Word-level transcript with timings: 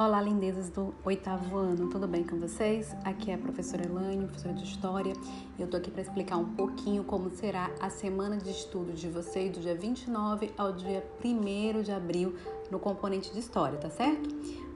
Olá, 0.00 0.22
lindezas 0.22 0.70
do 0.70 0.94
oitavo 1.04 1.58
ano, 1.58 1.90
tudo 1.90 2.08
bem 2.08 2.24
com 2.24 2.38
vocês? 2.38 2.96
Aqui 3.04 3.30
é 3.30 3.34
a 3.34 3.38
professora 3.38 3.84
Elaine, 3.84 4.24
professora 4.24 4.54
de 4.54 4.64
História, 4.64 5.12
e 5.58 5.60
eu 5.60 5.68
tô 5.68 5.76
aqui 5.76 5.90
para 5.90 6.00
explicar 6.00 6.38
um 6.38 6.54
pouquinho 6.54 7.04
como 7.04 7.28
será 7.28 7.70
a 7.78 7.90
semana 7.90 8.38
de 8.38 8.48
estudo 8.48 8.94
de 8.94 9.10
vocês 9.10 9.52
do 9.52 9.60
dia 9.60 9.74
29 9.74 10.54
ao 10.56 10.72
dia 10.72 11.04
1 11.22 11.82
de 11.82 11.92
abril 11.92 12.34
no 12.70 12.78
componente 12.78 13.30
de 13.30 13.40
História, 13.40 13.78
tá 13.78 13.90
certo? 13.90 14.26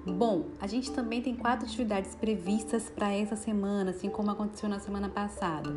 Bom, 0.07 0.49
a 0.61 0.67
gente 0.67 0.93
também 0.93 1.23
tem 1.23 1.35
quatro 1.35 1.65
atividades 1.65 2.15
previstas 2.15 2.91
para 2.91 3.11
essa 3.11 3.35
semana, 3.35 3.93
assim 3.93 4.11
como 4.11 4.31
aconteceu 4.31 4.69
na 4.69 4.79
semana 4.79 5.09
passada. 5.09 5.71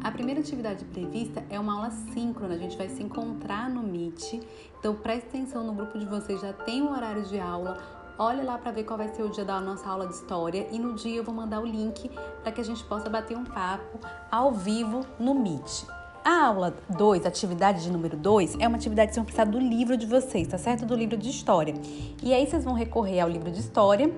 A 0.00 0.12
primeira 0.12 0.40
atividade 0.40 0.84
prevista 0.84 1.44
é 1.50 1.58
uma 1.58 1.74
aula 1.74 1.90
síncrona, 1.90 2.54
a 2.54 2.58
gente 2.58 2.76
vai 2.76 2.88
se 2.88 3.02
encontrar 3.02 3.68
no 3.68 3.82
Meet, 3.82 4.34
então 4.78 4.94
preste 4.94 5.26
atenção 5.26 5.66
no 5.66 5.72
grupo 5.72 5.98
de 5.98 6.06
vocês, 6.06 6.40
já 6.40 6.52
tem 6.52 6.82
um 6.82 6.92
horário 6.92 7.24
de 7.24 7.40
aula 7.40 8.01
Olha 8.18 8.42
lá 8.42 8.58
para 8.58 8.70
ver 8.70 8.84
qual 8.84 8.98
vai 8.98 9.08
ser 9.08 9.22
o 9.22 9.30
dia 9.30 9.44
da 9.44 9.60
nossa 9.60 9.88
aula 9.88 10.06
de 10.06 10.14
história 10.14 10.66
e 10.70 10.78
no 10.78 10.94
dia 10.94 11.16
eu 11.16 11.24
vou 11.24 11.34
mandar 11.34 11.60
o 11.60 11.66
link 11.66 12.10
para 12.42 12.52
que 12.52 12.60
a 12.60 12.64
gente 12.64 12.84
possa 12.84 13.08
bater 13.08 13.36
um 13.36 13.44
papo 13.44 13.98
ao 14.30 14.52
vivo 14.52 15.00
no 15.18 15.34
Meet. 15.34 15.84
A 16.24 16.46
aula 16.46 16.74
2, 16.90 17.26
atividade 17.26 17.82
de 17.82 17.90
número 17.90 18.16
2, 18.16 18.56
é 18.60 18.68
uma 18.68 18.76
atividade 18.76 19.08
que 19.08 19.14
vocês 19.14 19.16
vão 19.16 19.24
precisar 19.24 19.44
do 19.44 19.58
livro 19.58 19.96
de 19.96 20.06
vocês, 20.06 20.46
tá 20.46 20.56
certo? 20.56 20.86
Do 20.86 20.94
livro 20.94 21.16
de 21.16 21.28
história. 21.28 21.74
E 22.22 22.32
aí 22.32 22.46
vocês 22.46 22.62
vão 22.64 22.74
recorrer 22.74 23.20
ao 23.20 23.28
livro 23.28 23.50
de 23.50 23.58
história 23.58 24.12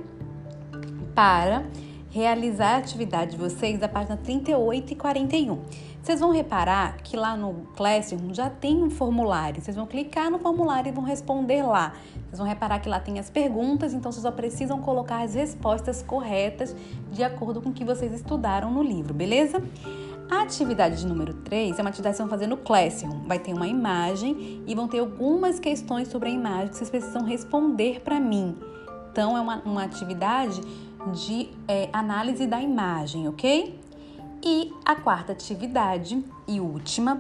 para 1.15 1.65
realizar 2.11 2.75
a 2.75 2.77
atividade 2.77 3.33
de 3.33 3.37
vocês 3.37 3.79
da 3.79 3.89
página 3.89 4.17
38 4.17 4.93
e 4.93 4.97
41. 4.97 5.63
Vocês 6.05 6.21
vão 6.21 6.33
reparar 6.33 6.99
que 6.99 7.17
lá 7.17 7.35
no 7.35 7.67
Classroom 7.75 8.35
já 8.35 8.51
tem 8.51 8.85
um 8.85 8.91
formulário. 8.91 9.63
Vocês 9.63 9.75
vão 9.75 9.87
clicar 9.87 10.31
no 10.31 10.39
formulário 10.39 10.91
e 10.91 10.93
vão 10.93 11.03
responder 11.03 11.63
lá. 11.63 11.95
Vocês 12.27 12.37
vão 12.37 12.47
reparar 12.47 12.79
que 12.81 12.91
lá 12.91 13.01
tem 13.01 13.19
as 13.19 13.31
perguntas, 13.31 13.95
então 13.95 14.13
vocês 14.13 14.23
só 14.23 14.31
precisam 14.31 14.83
colocar 14.83 15.23
as 15.23 15.35
respostas 15.35 16.03
corretas 16.03 16.77
de 17.11 17.25
acordo 17.25 17.63
com 17.63 17.71
o 17.71 17.73
que 17.73 17.87
vocês 17.87 18.13
estudaram 18.13 18.71
no 18.71 18.83
livro, 18.83 19.15
beleza? 19.15 19.63
A 20.31 20.43
atividade 20.43 20.99
de 20.99 21.07
número 21.07 21.33
3 21.33 21.79
é 21.79 21.81
uma 21.81 21.89
atividade 21.89 22.13
que 22.13 22.17
vocês 22.19 22.29
vão 22.29 22.29
fazer 22.29 22.49
no 22.49 22.59
Classroom. 22.59 23.27
Vai 23.27 23.39
ter 23.39 23.55
uma 23.55 23.67
imagem 23.67 24.63
e 24.67 24.75
vão 24.75 24.87
ter 24.87 24.99
algumas 24.99 25.59
questões 25.59 26.09
sobre 26.09 26.29
a 26.29 26.33
imagem 26.33 26.69
que 26.69 26.77
vocês 26.77 26.91
precisam 26.91 27.25
responder 27.25 28.03
para 28.03 28.21
mim. 28.21 28.59
Então, 29.11 29.39
é 29.39 29.41
uma, 29.41 29.63
uma 29.65 29.85
atividade 29.85 30.61
de 31.15 31.49
é, 31.67 31.89
análise 31.95 32.47
da 32.47 32.61
imagem, 32.61 33.27
ok? 33.27 33.81
E 34.47 34.71
a 34.85 34.95
quarta 34.95 35.33
atividade 35.33 36.23
e 36.47 36.61
última, 36.61 37.19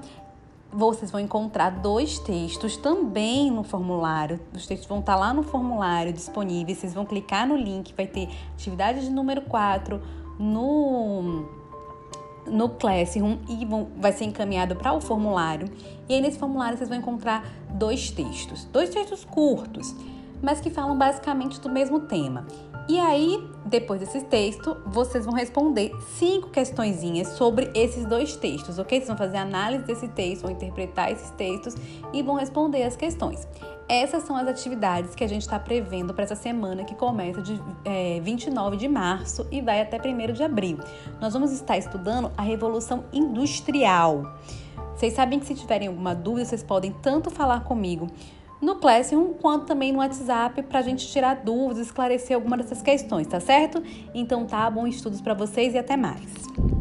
vocês 0.70 1.10
vão 1.10 1.18
encontrar 1.18 1.70
dois 1.70 2.18
textos 2.18 2.76
também 2.76 3.50
no 3.50 3.64
formulário. 3.64 4.38
Os 4.52 4.66
textos 4.66 4.86
vão 4.86 5.00
estar 5.00 5.16
lá 5.16 5.32
no 5.32 5.42
formulário 5.42 6.12
disponíveis. 6.12 6.76
Vocês 6.76 6.92
vão 6.92 7.06
clicar 7.06 7.48
no 7.48 7.56
link, 7.56 7.94
vai 7.96 8.06
ter 8.06 8.28
atividade 8.52 9.00
de 9.00 9.10
número 9.10 9.40
4 9.42 10.02
no 10.38 11.48
no 12.46 12.68
Classroom 12.68 13.38
e 13.48 13.64
vão, 13.64 13.88
vai 13.96 14.12
ser 14.12 14.26
encaminhado 14.26 14.76
para 14.76 14.92
o 14.92 15.00
formulário. 15.00 15.66
E 16.06 16.12
aí 16.12 16.20
nesse 16.20 16.38
formulário 16.38 16.76
vocês 16.76 16.90
vão 16.90 16.98
encontrar 16.98 17.42
dois 17.70 18.10
textos, 18.10 18.64
dois 18.64 18.90
textos 18.90 19.24
curtos, 19.24 19.96
mas 20.42 20.60
que 20.60 20.68
falam 20.68 20.98
basicamente 20.98 21.58
do 21.58 21.70
mesmo 21.70 22.00
tema. 22.00 22.46
E 22.86 23.00
aí, 23.00 23.42
depois 23.64 23.98
desse 23.98 24.20
texto, 24.24 24.76
vocês 24.84 25.24
vão 25.24 25.32
responder 25.32 25.90
cinco 26.18 26.50
questõezinhas 26.50 27.28
sobre 27.28 27.70
esses 27.74 28.04
dois 28.04 28.36
textos, 28.36 28.78
ok? 28.78 28.98
Vocês 28.98 29.08
vão 29.08 29.16
fazer 29.16 29.38
análise 29.38 29.84
desse 29.84 30.06
texto, 30.08 30.42
vão 30.42 30.50
interpretar 30.50 31.10
esses 31.10 31.30
textos 31.30 31.74
e 32.12 32.22
vão 32.22 32.34
responder 32.34 32.82
as 32.82 32.94
questões. 32.94 33.48
Essas 33.88 34.24
são 34.24 34.36
as 34.36 34.46
atividades 34.46 35.14
que 35.14 35.24
a 35.24 35.26
gente 35.26 35.42
está 35.42 35.58
prevendo 35.58 36.12
para 36.12 36.24
essa 36.24 36.34
semana 36.34 36.84
que 36.84 36.94
começa 36.94 37.40
de 37.40 37.58
é, 37.86 38.20
29 38.20 38.76
de 38.76 38.86
março 38.86 39.46
e 39.50 39.62
vai 39.62 39.80
até 39.80 39.96
1 39.96 40.32
de 40.34 40.42
abril. 40.42 40.78
Nós 41.22 41.32
vamos 41.32 41.52
estar 41.52 41.78
estudando 41.78 42.30
a 42.36 42.42
Revolução 42.42 43.04
Industrial. 43.14 44.36
Vocês 44.94 45.14
sabem 45.14 45.40
que 45.40 45.46
se 45.46 45.54
tiverem 45.54 45.88
alguma 45.88 46.14
dúvida, 46.14 46.44
vocês 46.44 46.62
podem 46.62 46.92
tanto 47.02 47.30
falar 47.30 47.64
comigo 47.64 48.08
no 48.64 48.76
Classroom, 48.76 49.34
quanto 49.34 49.66
também 49.66 49.92
no 49.92 49.98
WhatsApp 49.98 50.62
para 50.62 50.78
a 50.78 50.82
gente 50.82 51.06
tirar 51.06 51.36
dúvidas, 51.36 51.86
esclarecer 51.86 52.34
alguma 52.34 52.56
dessas 52.56 52.82
questões, 52.82 53.26
tá 53.26 53.38
certo? 53.38 53.82
Então 54.14 54.46
tá, 54.46 54.68
bom 54.70 54.86
estudos 54.86 55.20
para 55.20 55.34
vocês 55.34 55.74
e 55.74 55.78
até 55.78 55.96
mais. 55.96 56.73